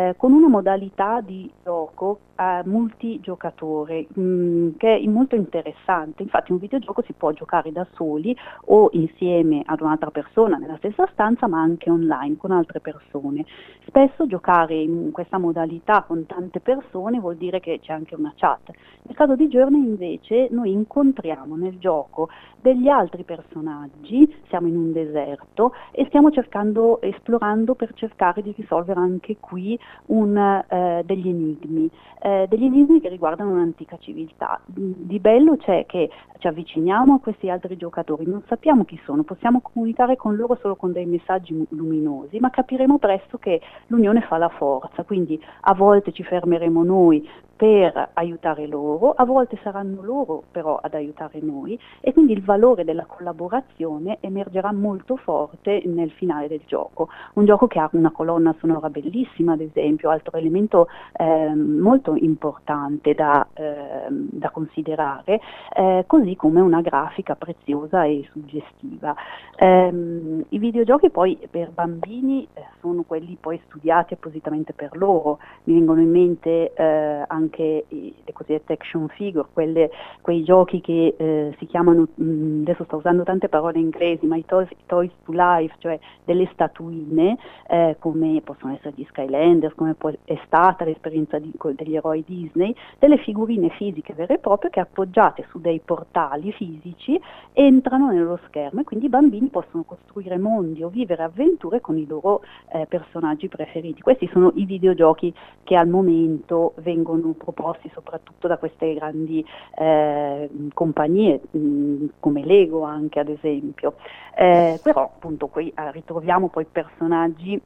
eh, 0.04 0.14
con 0.16 0.32
una 0.32 0.48
modalità 0.48 1.20
di 1.20 1.50
gioco 1.62 2.18
eh, 2.36 2.62
multigiocatore 2.64 4.06
mh, 4.12 4.20
mm, 4.20 4.68
che 4.76 4.96
è 4.98 5.06
molto 5.06 5.34
interessante. 5.36 6.22
Infatti 6.22 6.52
un 6.52 6.58
videogioco 6.58 7.02
si 7.02 7.12
può 7.12 7.30
giocare 7.32 7.72
da 7.72 7.86
soli 7.94 8.36
o 8.66 8.88
insieme 8.92 9.62
ad 9.64 9.80
un'altra 9.80 10.10
persona 10.10 10.56
nella 10.56 10.76
stessa 10.76 11.08
stanza, 11.12 11.46
ma 11.46 11.60
anche 11.60 11.90
online 11.90 12.36
con 12.36 12.50
altre 12.50 12.80
persone. 12.80 13.44
Spesso 13.86 14.26
giocare 14.26 14.74
in 14.74 15.10
questa 15.12 15.38
modalità 15.38 16.02
con 16.02 16.26
tante 16.26 16.60
persone 16.60 17.20
vuol 17.20 17.36
dire 17.36 17.60
che 17.60 17.80
c'è 17.80 17.92
anche 17.92 18.14
una 18.14 18.32
chat. 18.36 18.70
Nel 19.02 19.16
caso 19.16 19.36
di 19.36 19.48
Journey 19.48 19.80
invece 19.80 20.48
noi 20.50 20.72
incontriamo 20.72 21.56
nel 21.56 21.78
gioco 21.78 22.28
degli 22.60 22.88
altri 22.88 23.24
personaggi, 23.24 24.34
siamo 24.48 24.66
in 24.66 24.76
un 24.76 24.92
deserto 24.92 25.74
e 25.90 26.06
stiamo 26.06 26.30
cercando, 26.30 27.00
esplorando 27.02 27.74
per 27.74 27.92
cercare 27.92 28.40
di 28.40 28.54
risolvere 28.56 28.98
anche 28.98 29.36
qui 29.38 29.78
un, 30.06 30.36
eh, 30.36 31.02
degli 31.04 31.28
enigmi, 31.28 31.90
eh, 32.20 32.46
degli 32.48 32.64
enigmi 32.64 33.00
che 33.00 33.08
riguardano 33.08 33.50
un'antica 33.50 33.96
civiltà. 33.98 34.60
Di 34.66 35.18
bello 35.18 35.56
c'è 35.56 35.86
che 35.86 36.10
ci 36.38 36.46
avviciniamo 36.46 37.14
a 37.14 37.20
questi 37.20 37.50
altri 37.50 37.76
giocatori, 37.76 38.26
non 38.26 38.42
sappiamo 38.46 38.84
chi 38.84 39.00
sono, 39.04 39.22
possiamo 39.22 39.60
comunicare 39.60 40.16
con 40.16 40.36
loro 40.36 40.58
solo 40.60 40.76
con 40.76 40.92
dei 40.92 41.06
messaggi 41.06 41.66
luminosi, 41.70 42.38
ma 42.38 42.50
capiremo 42.50 42.98
presto 42.98 43.38
che 43.38 43.60
l'unione 43.86 44.20
fa 44.22 44.36
la 44.36 44.48
forza, 44.48 45.04
quindi 45.04 45.42
a 45.62 45.74
volte 45.74 46.12
ci 46.12 46.22
fermeremo 46.22 46.84
noi 46.84 47.26
per 47.56 48.10
aiutare 48.14 48.66
loro, 48.66 49.12
a 49.12 49.24
volte 49.24 49.58
saranno 49.62 50.02
loro 50.02 50.42
però 50.50 50.78
ad 50.82 50.94
aiutare 50.94 51.40
noi 51.40 51.78
e 52.00 52.12
quindi 52.12 52.32
il 52.32 52.42
valore 52.42 52.84
della 52.84 53.04
collaborazione 53.06 54.18
emergerà 54.20 54.72
molto 54.72 55.16
forte 55.16 55.82
nel 55.84 56.10
finale 56.10 56.48
del 56.48 56.62
gioco. 56.66 57.08
Un 57.34 57.44
gioco 57.44 57.66
che 57.66 57.78
ha 57.78 57.88
una 57.92 58.10
colonna 58.10 58.54
sonora 58.58 58.90
bellissima, 58.90 59.52
ad 59.52 59.60
esempio, 59.60 60.10
altro 60.10 60.36
elemento 60.36 60.88
eh, 61.16 61.54
molto 61.54 62.14
importante 62.16 63.14
da, 63.14 63.46
eh, 63.54 64.06
da 64.10 64.50
considerare, 64.50 65.40
eh, 65.74 66.04
così 66.06 66.36
come 66.36 66.60
una 66.60 66.80
grafica 66.80 67.36
preziosa 67.36 68.04
e 68.04 68.26
suggestiva. 68.30 69.14
Ehm, 69.56 70.44
I 70.48 70.58
videogiochi 70.58 71.10
poi 71.10 71.38
per 71.50 71.70
bambini 71.70 72.46
eh, 72.54 72.62
sono 72.80 73.02
quelli 73.06 73.36
poi 73.40 73.60
studiati 73.66 74.14
appositamente 74.14 74.72
per 74.72 74.96
loro, 74.96 75.38
mi 75.64 75.74
vengono 75.74 76.00
in 76.00 76.10
mente 76.10 76.72
eh, 76.74 77.24
anche 77.44 77.84
le 77.88 78.32
cosiddette 78.32 78.72
action 78.72 79.08
figure, 79.08 79.46
quelle, 79.52 79.90
quei 80.20 80.42
giochi 80.42 80.80
che 80.80 81.14
eh, 81.16 81.54
si 81.58 81.66
chiamano, 81.66 82.08
mh, 82.14 82.24
mm, 82.24 82.60
adesso 82.62 82.84
sto 82.84 82.96
usando 82.96 83.22
tante 83.22 83.48
parole 83.48 83.78
inglesi, 83.78 84.26
ma 84.26 84.36
i 84.36 84.44
toys, 84.44 84.68
toys 84.86 85.10
to 85.24 85.32
life, 85.32 85.74
cioè 85.78 85.98
delle 86.24 86.48
statuine, 86.52 87.36
eh, 87.68 87.96
come 87.98 88.40
possono 88.42 88.74
essere 88.74 88.92
gli 88.96 89.04
Skylanders, 89.08 89.74
come 89.74 89.94
può, 89.94 90.10
è 90.24 90.38
stata 90.46 90.84
l'esperienza 90.84 91.38
di, 91.38 91.52
degli 91.74 91.96
eroi 91.96 92.24
Disney, 92.26 92.74
delle 92.98 93.18
figurine 93.18 93.68
fisiche 93.70 94.14
vere 94.14 94.34
e 94.34 94.38
proprie 94.38 94.70
che 94.70 94.80
appoggiate 94.80 95.46
su 95.50 95.60
dei 95.60 95.80
portali 95.84 96.52
fisici 96.52 97.20
entrano 97.52 98.10
nello 98.10 98.38
schermo 98.46 98.80
e 98.80 98.84
quindi 98.84 99.06
i 99.06 99.10
bambini 99.10 99.48
possono 99.48 99.84
costruire 99.84 100.38
mondi 100.38 100.82
o 100.82 100.88
vivere 100.88 101.22
avventure 101.22 101.80
con 101.80 101.98
i 101.98 102.06
loro 102.06 102.42
eh, 102.72 102.86
personaggi 102.86 103.48
preferiti. 103.48 104.00
Questi 104.00 104.28
sono 104.32 104.52
i 104.54 104.64
videogiochi 104.64 105.32
che 105.62 105.76
al 105.76 105.88
momento 105.88 106.74
vengono 106.76 107.33
proposti 107.34 107.90
soprattutto 107.92 108.48
da 108.48 108.56
queste 108.56 108.94
grandi 108.94 109.44
eh, 109.76 110.48
compagnie 110.72 111.40
mh, 111.50 111.58
mm, 111.58 112.06
come 112.20 112.44
Lego 112.44 112.82
anche 112.82 113.20
ad 113.20 113.28
esempio. 113.28 113.94
Eh, 114.36 114.80
però 114.82 115.02
appunto 115.02 115.46
qui 115.46 115.68
eh, 115.68 115.92
ritroviamo 115.92 116.48
poi 116.48 116.64
personaggi 116.64 117.60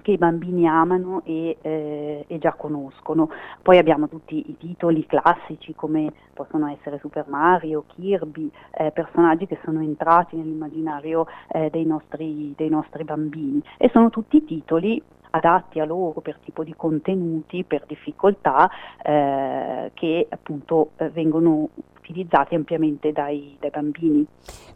che 0.00 0.12
i 0.12 0.18
bambini 0.18 0.66
amano 0.66 1.22
e, 1.24 1.56
eh, 1.60 2.24
e, 2.26 2.38
già 2.38 2.52
conoscono. 2.54 3.30
Poi 3.60 3.78
abbiamo 3.78 4.08
tutti 4.08 4.50
i 4.50 4.56
titoli 4.56 5.06
classici 5.06 5.74
come 5.74 6.12
possono 6.32 6.68
essere 6.68 6.98
Super 6.98 7.26
Mario, 7.28 7.84
Kirby, 7.94 8.50
eh, 8.72 8.90
personaggi 8.90 9.46
che 9.46 9.58
sono 9.64 9.80
entrati 9.80 10.36
nell'immaginario 10.36 11.26
eh, 11.48 11.68
dei, 11.70 11.84
nostri, 11.84 12.54
dei 12.56 12.68
nostri 12.68 13.04
bambini 13.04 13.62
e 13.76 13.90
sono 13.92 14.10
tutti 14.10 14.44
titoli 14.44 15.02
adatti 15.32 15.80
a 15.80 15.84
loro 15.84 16.20
per 16.20 16.38
tipo 16.44 16.62
di 16.64 16.74
contenuti, 16.76 17.64
per 17.64 17.84
difficoltà 17.86 18.70
eh, 19.02 19.90
che 19.94 20.26
appunto 20.28 20.90
eh, 20.96 21.08
vengono 21.08 21.68
utilizzati 22.02 22.54
ampiamente 22.54 23.12
dai, 23.12 23.56
dai, 23.60 23.70
bambini. 23.70 24.26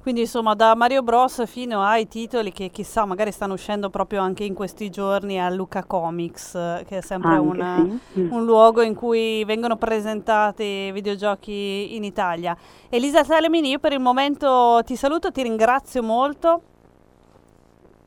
Quindi 0.01 0.23
insomma 0.23 0.55
da 0.55 0.75
Mario 0.77 1.03
Bros 1.03 1.45
fino 1.47 1.83
ai 1.83 2.07
titoli 2.07 2.53
che 2.53 2.71
chissà 2.71 3.05
magari 3.05 3.33
stanno 3.33 3.55
uscendo 3.55 3.91
proprio 3.91 4.21
anche 4.23 4.45
in 4.45 4.55
questi 4.55 4.89
giorni 4.89 5.41
a 5.41 5.51
Luca 5.51 5.85
Comics, 5.85 6.53
che 6.87 6.99
è 6.99 7.01
sempre 7.01 7.37
una, 7.37 7.85
sì. 8.13 8.21
Mm. 8.21 8.33
un 8.33 8.45
luogo 8.45 8.83
in 8.83 8.95
cui 8.95 9.45
vengono 9.45 9.77
presentati 9.77 10.91
videogiochi 10.93 11.97
in 11.97 12.05
Italia. 12.05 12.57
Elisa 12.89 13.25
Salemini, 13.25 13.71
io 13.71 13.79
per 13.81 13.93
il 13.93 14.01
momento 14.01 14.81
ti 14.85 14.95
saluto, 14.95 15.33
ti 15.33 15.43
ringrazio 15.43 16.03
molto. 16.05 16.63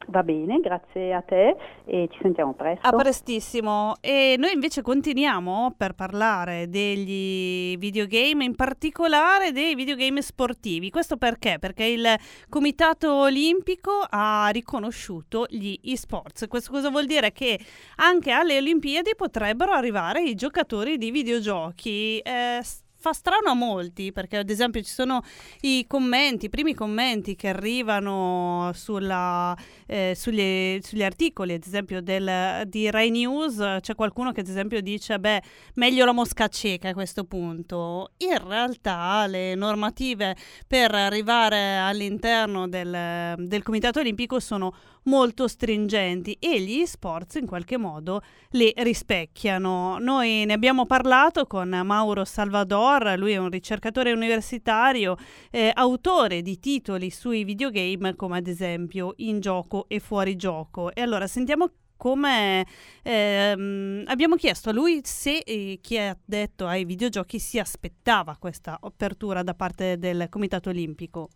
Va 0.10 0.24
bene, 0.24 0.60
grazie 0.60 1.14
a 1.14 1.22
te 1.22 1.56
e 1.86 2.08
ci 2.12 2.18
sentiamo 2.22 2.54
presto. 2.54 2.88
A 2.88 2.92
prestissimo. 2.92 3.96
E 4.02 4.36
noi 4.40 4.54
invece 4.54 4.82
continuiamo 4.82 5.76
per 5.78 5.94
parlare 5.94 6.68
degli 6.68 7.78
videogame, 7.78 8.44
in 8.44 8.56
particolare 8.56 9.52
dei 9.52 9.76
videogame 9.76 10.24
sportivi. 10.24 10.90
Questo 10.90 11.18
perché? 11.18 11.58
Perché 11.60 11.84
il 11.84 12.08
Comitato 12.50 13.14
Olimpico 13.14 14.04
ha 14.10 14.50
riconosciuto 14.52 15.46
gli 15.48 15.80
e-sports. 15.84 16.48
Questo 16.48 16.72
cosa 16.72 16.90
vuol 16.90 17.06
dire? 17.06 17.32
Che 17.32 17.60
anche 17.98 18.32
alle 18.32 18.58
Olimpiadi 18.58 19.12
potrebbero 19.16 19.74
arrivare 19.74 20.24
i 20.24 20.34
giocatori 20.34 20.98
di 20.98 21.12
videogiochi. 21.12 22.18
Eh, 22.18 22.62
fa 23.00 23.14
strano 23.14 23.50
a 23.50 23.54
molti 23.54 24.12
perché 24.12 24.38
ad 24.38 24.50
esempio 24.50 24.82
ci 24.82 24.92
sono 24.92 25.24
i 25.62 25.86
commenti, 25.88 26.46
i 26.46 26.50
primi 26.50 26.74
commenti 26.74 27.36
che 27.36 27.48
arrivano 27.48 28.72
sulla, 28.74 29.56
eh, 29.88 30.14
sugli, 30.16 30.80
sugli, 30.82 31.04
articoli, 31.04 31.54
ad 31.54 31.64
esempio 31.66 32.02
del, 32.02 32.64
di 32.68 32.92
Rai 32.92 33.10
News, 33.10 33.78
c'è 33.80 33.96
qualcuno 33.96 34.32
che 34.32 34.42
ad 34.42 34.48
esempio 34.48 34.82
dice 34.82 35.18
beh 35.18 35.42
meglio 35.76 36.06
la 36.06 36.12
mosca 36.12 36.48
cieca 36.48 36.90
a 36.90 36.94
questo 36.94 37.24
punto. 37.24 38.12
In 38.18 38.46
realtà 38.46 39.26
le 39.28 39.56
normative 39.56 40.36
per 40.68 40.94
arrivare 40.94 41.78
all'interno 41.78 42.68
del, 42.68 43.36
del 43.38 43.64
Comitato 43.64 44.00
Olimpico 44.00 44.40
sono 44.40 44.74
molto 45.04 45.48
stringenti 45.48 46.38
e 46.40 46.62
gli 46.62 46.86
sports 46.86 47.36
in 47.36 47.46
qualche 47.46 47.78
modo 47.78 48.22
le 48.52 48.74
rispecchiano. 48.78 49.98
Noi 50.00 50.46
ne 50.46 50.54
abbiamo 50.54 50.86
parlato 50.86 51.46
con 51.46 51.70
Mauro 51.70 52.26
Salvador, 52.26 53.18
lui 53.18 53.34
è 53.34 53.38
un 53.38 53.50
ricercatore 53.50 54.12
universitario, 54.12 55.18
eh, 55.52 55.72
autore 55.74 56.42
di 56.42 56.60
titoli 56.60 57.10
sui 57.10 57.44
videogame 57.44 58.16
come 58.16 58.38
ad 58.38 58.48
esempio 58.48 59.14
In 59.18 59.40
gioco 59.40 59.86
e 59.88 60.00
fuori 60.00 60.36
gioco. 60.36 60.94
E 60.94 61.02
allora 61.02 61.28
sentiamo 61.28 61.72
come 62.00 62.66
ehm, 63.04 64.04
abbiamo 64.08 64.38
chiesto 64.38 64.70
a 64.70 64.74
lui 64.74 65.02
se 65.04 65.40
eh, 65.40 65.80
chi 65.82 65.98
ha 65.98 66.18
detto 66.24 66.66
ai 66.66 66.86
videogiochi 66.86 67.40
si 67.40 67.60
aspettava 67.60 68.38
questa 68.40 68.80
apertura 68.82 69.44
da 69.44 69.54
parte 69.54 69.98
del 69.98 70.28
Comitato 70.30 70.70
Olimpico. 70.70 71.28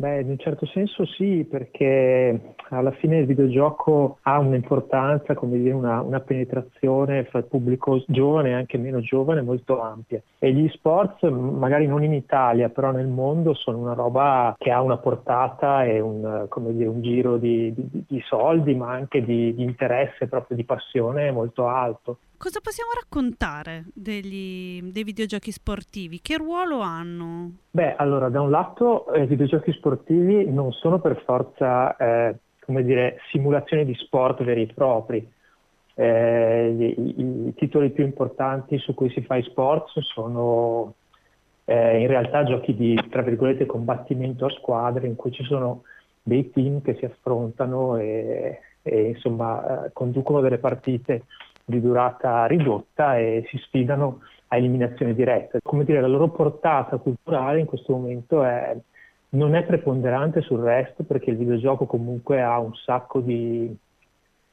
Beh, 0.00 0.20
in 0.20 0.30
un 0.30 0.38
certo 0.38 0.64
senso 0.64 1.04
sì, 1.04 1.46
perché 1.46 2.54
alla 2.70 2.90
fine 2.92 3.18
il 3.18 3.26
videogioco 3.26 4.16
ha 4.22 4.38
un'importanza, 4.38 5.34
come 5.34 5.58
dire, 5.58 5.74
una, 5.74 6.00
una 6.00 6.20
penetrazione 6.20 7.24
fra 7.24 7.40
il 7.40 7.44
pubblico 7.44 8.02
giovane 8.06 8.48
e 8.48 8.52
anche 8.54 8.78
meno 8.78 9.00
giovane 9.00 9.42
molto 9.42 9.78
ampia. 9.82 10.22
E 10.38 10.54
gli 10.54 10.66
sports, 10.70 11.24
magari 11.24 11.86
non 11.86 12.02
in 12.02 12.14
Italia, 12.14 12.70
però 12.70 12.92
nel 12.92 13.08
mondo, 13.08 13.52
sono 13.52 13.76
una 13.76 13.92
roba 13.92 14.54
che 14.56 14.70
ha 14.70 14.80
una 14.80 14.96
portata 14.96 15.84
e 15.84 16.00
un, 16.00 16.48
dire, 16.70 16.88
un 16.88 17.02
giro 17.02 17.36
di, 17.36 17.70
di, 17.76 18.04
di, 18.08 18.22
soldi, 18.24 18.74
ma 18.74 18.92
anche 18.92 19.22
di, 19.22 19.54
di 19.54 19.62
interesse, 19.62 20.28
proprio 20.28 20.56
di 20.56 20.64
passione 20.64 21.30
molto 21.30 21.66
alto. 21.68 22.20
Cosa 22.42 22.60
possiamo 22.62 22.92
raccontare 22.94 23.84
degli, 23.92 24.80
dei 24.84 25.04
videogiochi 25.04 25.52
sportivi? 25.52 26.20
Che 26.22 26.38
ruolo 26.38 26.80
hanno? 26.80 27.50
Beh, 27.70 27.96
allora, 27.96 28.30
da 28.30 28.40
un 28.40 28.48
lato 28.48 29.12
eh, 29.12 29.24
i 29.24 29.26
videogiochi 29.26 29.70
sportivi 29.72 30.50
non 30.50 30.72
sono 30.72 31.00
per 31.00 31.22
forza, 31.26 31.94
eh, 31.98 32.38
come 32.64 32.82
dire, 32.82 33.18
simulazioni 33.30 33.84
di 33.84 33.94
sport 33.94 34.42
veri 34.42 34.62
e 34.62 34.72
propri. 34.72 35.30
Eh, 35.92 36.94
i, 36.96 37.20
i, 37.20 37.54
titoli 37.56 37.90
più 37.90 38.04
importanti 38.04 38.78
su 38.78 38.94
cui 38.94 39.10
si 39.10 39.20
fa 39.20 39.36
i 39.36 39.42
sport 39.42 39.90
sono 39.98 40.94
eh, 41.66 42.00
in 42.00 42.06
realtà 42.06 42.44
giochi 42.44 42.74
di, 42.74 42.98
tra 43.10 43.20
virgolette, 43.20 43.66
combattimento 43.66 44.46
a 44.46 44.50
squadre 44.50 45.06
in 45.06 45.14
cui 45.14 45.30
ci 45.30 45.44
sono 45.44 45.82
dei 46.22 46.50
team 46.50 46.80
che 46.80 46.94
si 46.94 47.04
affrontano 47.04 47.98
e, 47.98 48.60
e 48.80 49.08
insomma 49.08 49.84
eh, 49.84 49.92
conducono 49.92 50.40
delle 50.40 50.56
partite 50.56 51.24
di 51.70 51.80
durata 51.80 52.44
ridotta 52.44 53.16
e 53.16 53.46
si 53.48 53.56
sfidano 53.58 54.20
a 54.48 54.56
eliminazione 54.56 55.14
diretta. 55.14 55.58
Come 55.62 55.84
dire, 55.84 56.00
la 56.00 56.08
loro 56.08 56.28
portata 56.28 56.98
culturale 56.98 57.60
in 57.60 57.66
questo 57.66 57.92
momento 57.92 58.42
è, 58.44 58.76
non 59.30 59.54
è 59.54 59.64
preponderante 59.64 60.42
sul 60.42 60.60
resto 60.60 61.04
perché 61.04 61.30
il 61.30 61.36
videogioco 61.36 61.86
comunque 61.86 62.42
ha 62.42 62.58
un 62.58 62.74
sacco 62.74 63.20
di, 63.20 63.74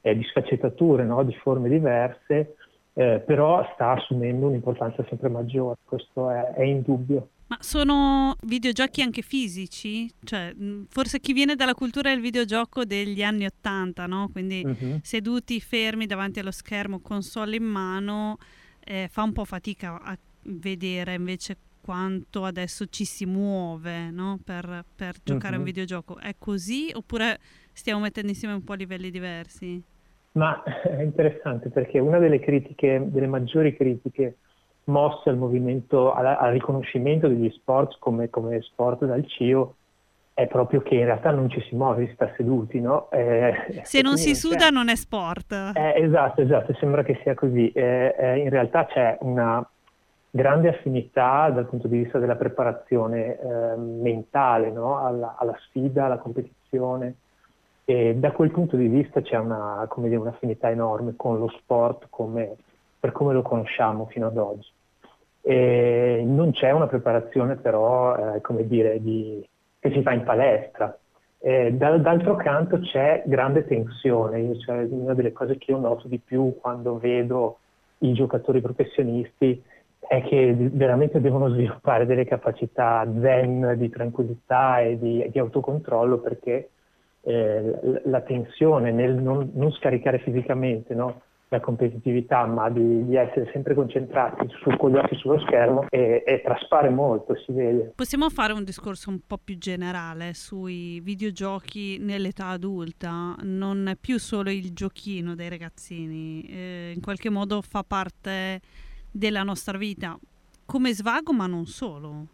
eh, 0.01 0.15
di 0.15 0.24
sfaccettature, 0.24 1.03
no? 1.03 1.24
di 1.24 1.33
forme 1.33 1.67
diverse, 1.67 2.57
eh, 2.98 3.20
però 3.20 3.63
sta 3.75 3.92
assumendo 3.92 4.48
un'importanza 4.48 5.06
sempre 5.08 5.30
maggiore, 5.30 5.77
questo 5.86 6.32
è, 6.32 6.54
è 6.56 6.63
indubbio. 6.63 7.30
Ma 7.46 7.58
sono 7.62 8.36
videogiochi 8.42 9.04
anche 9.04 9.22
fisici? 9.22 10.12
Cioè, 10.24 10.54
forse 10.89 11.20
chi 11.20 11.32
viene 11.32 11.56
dalla 11.56 11.75
cultura 11.75 12.10
del 12.10 12.22
videogioco 12.22 12.86
degli 12.86 13.22
anni 13.22 13.46
Ottanta, 13.46 14.08
no? 14.08 14.30
Quindi 14.32 14.63
uh-huh. 14.66 15.00
seduti 15.04 15.62
fermi 15.62 16.08
davanti 16.08 16.39
allo 16.39 16.50
schermo, 16.50 17.00
console 17.00 17.58
in 17.58 17.66
mano, 17.66 18.38
eh, 18.84 19.08
fa 19.12 19.22
un 19.22 19.32
po' 19.32 19.46
fatica 19.46 20.01
a 20.01 20.18
vedere 20.42 21.13
invece 21.13 21.56
quanto 21.80 22.46
adesso 22.46 22.88
ci 22.88 23.06
si 23.06 23.27
muove 23.27 24.10
no? 24.10 24.39
per, 24.44 24.84
per, 24.96 25.18
giocare 25.24 25.50
uh-huh. 25.50 25.56
a 25.56 25.60
un 25.60 25.63
videogioco. 25.63 26.18
È 26.18 26.36
così 26.39 26.89
oppure 26.94 27.39
stiamo 27.74 28.01
mettendo 28.01 28.32
insieme 28.32 28.56
un 28.56 28.63
po' 28.63 28.74
livelli 28.74 29.12
diversi? 29.12 29.82
Ma 30.38 30.63
è 30.63 31.01
interessante 31.01 31.70
perché 31.70 32.00
una 32.00 32.20
delle 32.20 32.39
critiche, 32.39 33.01
delle 33.06 33.27
maggiori 33.27 33.75
critiche 33.75 34.38
mosse 34.86 35.29
al 35.29 35.38
movimento, 35.38 36.13
al, 36.13 36.25
al 36.25 36.51
riconoscimento 36.53 37.27
degli 37.27 37.50
sport 37.50 37.98
come, 38.00 38.29
come, 38.29 38.62
sport 38.62 39.03
dal 39.06 39.25
CIO 39.27 39.75
è 40.34 40.46
proprio 40.46 40.82
che 40.82 40.94
in 40.94 41.06
realtà 41.06 41.32
non 41.32 41.50
ci 41.50 41.60
si 41.62 41.75
muove, 41.75 42.06
si 42.06 42.13
sta 42.13 42.32
seduti, 42.38 42.79
no? 42.79 43.10
Eh, 43.10 43.82
Se 43.82 44.01
non 44.01 44.17
si 44.17 44.36
suda 44.36 44.70
non 44.70 44.88
è 44.88 44.96
sport. 44.96 45.51
Eh, 45.74 46.03
esatto, 46.03 46.41
esatto, 46.41 46.75
sembra 46.75 47.03
che 47.03 47.20
sia 47.24 47.34
così. 47.34 47.72
Eh, 47.72 48.15
eh, 48.15 48.38
in 48.38 48.50
realtà 48.51 48.86
c'è 48.86 49.17
una 49.22 49.67
grande 50.29 50.70
affinità 50.70 51.50
dal 51.50 51.65
punto 51.65 51.88
di 51.88 52.03
vista 52.03 52.20
della 52.20 52.36
preparazione 52.36 53.39
eh, 53.39 53.77
mentale 53.77 54.70
no? 54.70 55.03
alla, 55.03 55.36
alla, 55.39 55.58
sfida, 55.67 56.06
alla 56.06 56.20
competizione. 56.20 57.15
E 57.89 58.15
da 58.15 58.34
quel 58.34 58.51
punto 58.51 58.75
di 58.75 58.89
vista 58.89 59.22
c'è 59.22 59.38
una, 59.38 59.88
dire, 59.96 60.17
un'affinità 60.17 60.70
enorme 60.70 61.13
con 61.15 61.39
lo 61.39 61.48
sport 61.48 62.08
come, 62.10 62.58
per 63.00 63.13
come 63.13 63.32
lo 63.32 63.41
conosciamo 63.41 64.08
fino 64.08 64.27
ad 64.27 64.36
oggi. 64.38 64.67
E 65.41 66.22
non 66.25 66.51
c'è 66.51 66.72
una 66.72 66.88
preparazione 66.88 67.56
però, 67.56 68.36
eh, 68.36 68.41
come 68.41 68.67
dire, 68.67 69.01
di, 69.01 69.41
che 69.79 69.91
si 69.91 70.01
fa 70.01 70.12
in 70.12 70.25
palestra. 70.25 70.98
Eh, 71.39 71.72
d'altro 71.72 72.36
canto 72.36 72.79
c'è 72.79 73.24
grande 73.25 73.65
tensione, 73.65 74.60
cioè 74.60 74.86
una 74.89 75.13
delle 75.13 75.32
cose 75.32 75.58
che 75.58 75.72
io 75.72 75.79
noto 75.79 76.10
di 76.10 76.20
più 76.20 76.58
quando 76.60 76.98
vedo 76.98 77.60
i 78.00 78.12
giocatori 78.12 78.60
professionisti 78.60 79.63
è 79.98 80.22
che 80.24 80.53
veramente 80.53 81.22
devono 81.22 81.48
sviluppare 81.48 82.06
delle 82.06 82.25
capacità 82.25 83.08
zen 83.22 83.75
di 83.77 83.89
tranquillità 83.89 84.82
e 84.82 85.00
di, 85.00 85.25
di 85.32 85.39
autocontrollo 85.39 86.17
perché 86.17 86.67
eh, 87.27 88.01
la 88.05 88.22
tensione 88.22 88.91
nel 88.91 89.13
non, 89.15 89.51
non 89.53 89.72
scaricare 89.74 90.19
fisicamente 90.19 90.96
no? 90.96 91.22
la 91.50 91.60
competitività, 91.60 92.46
ma 92.46 92.69
di, 92.69 93.05
di, 93.05 93.15
essere 93.15 93.50
sempre 93.53 93.74
concentrati 93.74 94.48
su, 94.50 94.69
con 94.77 94.91
gli 94.91 94.98
occhi 94.98 95.15
sullo 95.15 95.39
schermo 95.39 95.86
e, 95.89 96.24
e 96.25 96.41
traspare 96.41 96.89
molto, 96.89 97.36
si 97.36 97.53
vede. 97.53 97.93
Possiamo 97.96 98.29
fare 98.29 98.51
un 98.51 98.63
discorso 98.63 99.10
un 99.10 99.19
po' 99.25 99.38
più 99.41 99.57
generale 99.57 100.34
sui 100.34 101.00
videogiochi 101.00 102.00
nell'età 102.00 102.48
adulta, 102.48 103.36
non 103.43 103.88
è 103.88 103.96
più 103.96 104.19
solo 104.19 104.50
il 104.50 104.74
giochino 104.74 105.36
dei 105.36 105.48
ragazzini, 105.48 106.46
eh, 106.50 106.91
in 106.93 107.01
qualche 107.01 107.29
modo 107.29 107.62
fa 107.62 107.84
parte 107.88 108.60
della 109.10 109.43
nostra 109.43 109.77
vita 109.77 110.17
come 110.65 110.93
svago, 110.93 111.31
ma 111.31 111.48
non 111.48 111.65
solo. 111.65 112.25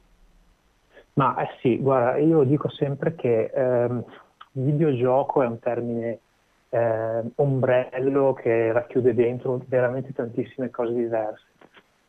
Ma 1.14 1.36
eh 1.38 1.50
sì, 1.62 1.78
guarda, 1.78 2.18
io 2.18 2.44
dico 2.44 2.70
sempre 2.70 3.14
che 3.14 3.52
ehm, 3.54 4.04
videogioco 4.54 5.44
è 5.44 5.48
un 5.48 5.60
termine 5.60 6.20
eh, 6.70 7.24
ombrello 7.36 8.34
che 8.34 8.72
racchiude 8.72 9.14
dentro 9.14 9.62
veramente 9.68 10.14
tantissime 10.14 10.70
cose 10.70 10.94
diverse. 10.94 11.46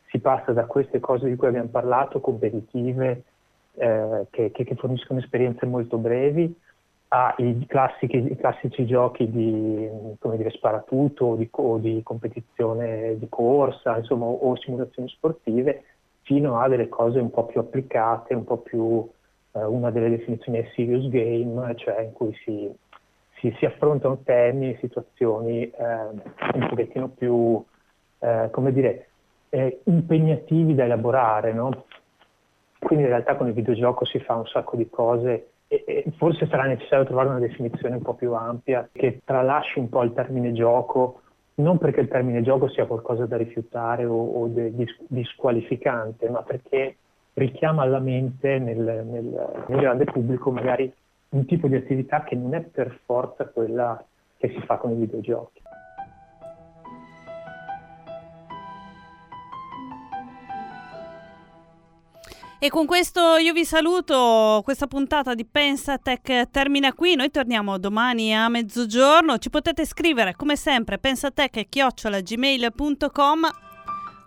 Si 0.07 0.19
passa 0.19 0.53
da 0.53 0.65
queste 0.65 0.99
cose 0.99 1.27
di 1.27 1.35
cui 1.35 1.47
abbiamo 1.47 1.69
parlato, 1.69 2.19
competitive, 2.19 3.23
eh, 3.75 4.25
che, 4.29 4.51
che, 4.51 4.75
forniscono 4.75 5.19
esperienze 5.19 5.65
molto 5.65 5.97
brevi, 5.97 6.55
ai 7.09 7.65
classici, 7.67 8.35
classici 8.35 8.85
giochi 8.85 9.29
di 9.29 9.89
dire, 10.19 10.49
sparatutto 10.51 11.35
di, 11.35 11.47
o 11.51 11.77
di 11.77 12.01
competizione 12.03 13.17
di 13.17 13.27
corsa, 13.29 13.97
insomma, 13.97 14.25
o 14.25 14.55
simulazioni 14.57 15.07
sportive, 15.09 15.83
fino 16.21 16.59
a 16.59 16.67
delle 16.67 16.89
cose 16.89 17.19
un 17.19 17.29
po' 17.29 17.45
più 17.45 17.59
applicate, 17.59 18.33
un 18.33 18.43
po' 18.43 18.57
più, 18.57 19.07
una 19.59 19.91
delle 19.91 20.09
definizioni 20.09 20.59
è 20.59 20.69
serious 20.75 21.07
game, 21.07 21.75
cioè 21.75 22.01
in 22.01 22.11
cui 22.11 22.33
si, 22.43 22.69
si, 23.35 23.53
si 23.57 23.65
affrontano 23.65 24.19
temi, 24.23 24.77
situazioni 24.79 25.63
eh, 25.63 25.73
un 26.53 26.67
pochettino 26.69 27.09
più, 27.09 27.63
eh, 28.19 28.49
come 28.51 28.71
dire, 28.71 29.07
eh, 29.49 29.81
impegnativi 29.85 30.75
da 30.75 30.83
elaborare, 30.83 31.53
no? 31.53 31.85
Quindi 32.79 33.05
in 33.05 33.11
realtà 33.11 33.35
con 33.35 33.47
il 33.47 33.53
videogioco 33.53 34.05
si 34.05 34.19
fa 34.19 34.35
un 34.35 34.45
sacco 34.45 34.75
di 34.75 34.89
cose 34.89 35.47
e, 35.67 35.83
e 35.87 36.05
forse 36.17 36.47
sarà 36.47 36.65
necessario 36.65 37.05
trovare 37.05 37.29
una 37.29 37.39
definizione 37.39 37.95
un 37.95 38.01
po' 38.01 38.13
più 38.13 38.33
ampia 38.33 38.87
che 38.91 39.21
tralasci 39.23 39.79
un 39.79 39.89
po' 39.89 40.03
il 40.03 40.13
termine 40.13 40.51
gioco, 40.51 41.21
non 41.55 41.77
perché 41.77 42.01
il 42.01 42.09
termine 42.09 42.41
gioco 42.41 42.67
sia 42.69 42.85
qualcosa 42.85 43.25
da 43.25 43.37
rifiutare 43.37 44.05
o, 44.05 44.41
o 44.41 44.47
de, 44.47 44.75
dis, 44.75 44.93
disqualificante, 45.07 46.29
ma 46.29 46.43
perché 46.43 46.97
richiama 47.35 47.83
alla 47.83 47.99
mente 47.99 48.57
nel, 48.59 48.79
nel, 48.79 49.65
nel 49.67 49.79
grande 49.79 50.05
pubblico 50.05 50.51
magari 50.51 50.91
un 51.29 51.45
tipo 51.45 51.67
di 51.67 51.75
attività 51.75 52.23
che 52.23 52.35
non 52.35 52.53
è 52.53 52.61
per 52.61 52.99
forza 53.05 53.45
quella 53.45 54.03
che 54.37 54.49
si 54.49 54.61
fa 54.65 54.77
con 54.77 54.91
i 54.91 54.95
videogiochi. 54.95 55.61
E 62.57 62.69
con 62.69 62.85
questo 62.85 63.35
io 63.35 63.51
vi 63.53 63.65
saluto, 63.65 64.61
questa 64.63 64.87
puntata 64.87 65.35
di 65.35 65.45
Pensatech 65.45 66.49
termina 66.49 66.93
qui, 66.93 67.15
noi 67.15 67.29
torniamo 67.29 67.77
domani 67.77 68.33
a 68.33 68.49
mezzogiorno, 68.49 69.37
ci 69.37 69.51
potete 69.51 69.85
scrivere 69.85 70.35
come 70.35 70.55
sempre 70.55 70.97
pensatech.gmail.com 70.97 73.39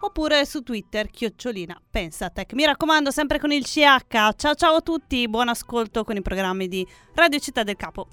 oppure 0.01 0.45
su 0.45 0.63
Twitter 0.63 1.11
chiocciolina 1.11 1.81
Pensatech. 1.91 2.53
Mi 2.53 2.65
raccomando 2.65 3.11
sempre 3.11 3.39
con 3.39 3.51
il 3.53 3.65
CH. 3.65 4.35
Ciao 4.37 4.55
ciao 4.55 4.77
a 4.77 4.81
tutti, 4.81 5.29
buon 5.29 5.49
ascolto 5.49 6.05
con 6.05 6.17
i 6.17 6.23
programmi 6.23 6.69
di 6.69 6.87
Radio 7.15 7.39
Città 7.39 7.63
del 7.63 7.77
Capo. 7.77 8.09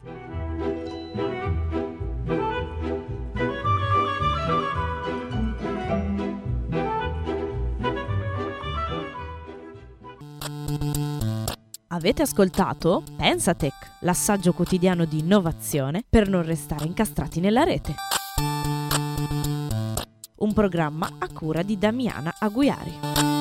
Avete 11.89 12.23
ascoltato 12.23 13.03
Pensatech, 13.15 13.99
l'assaggio 14.01 14.51
quotidiano 14.51 15.05
di 15.05 15.19
innovazione 15.19 16.03
per 16.07 16.27
non 16.27 16.43
restare 16.43 16.85
incastrati 16.85 17.39
nella 17.39 17.63
rete 17.63 17.95
programma 20.55 21.09
a 21.19 21.27
cura 21.27 21.63
di 21.63 21.77
Damiana 21.77 22.33
Aguiari. 22.39 23.34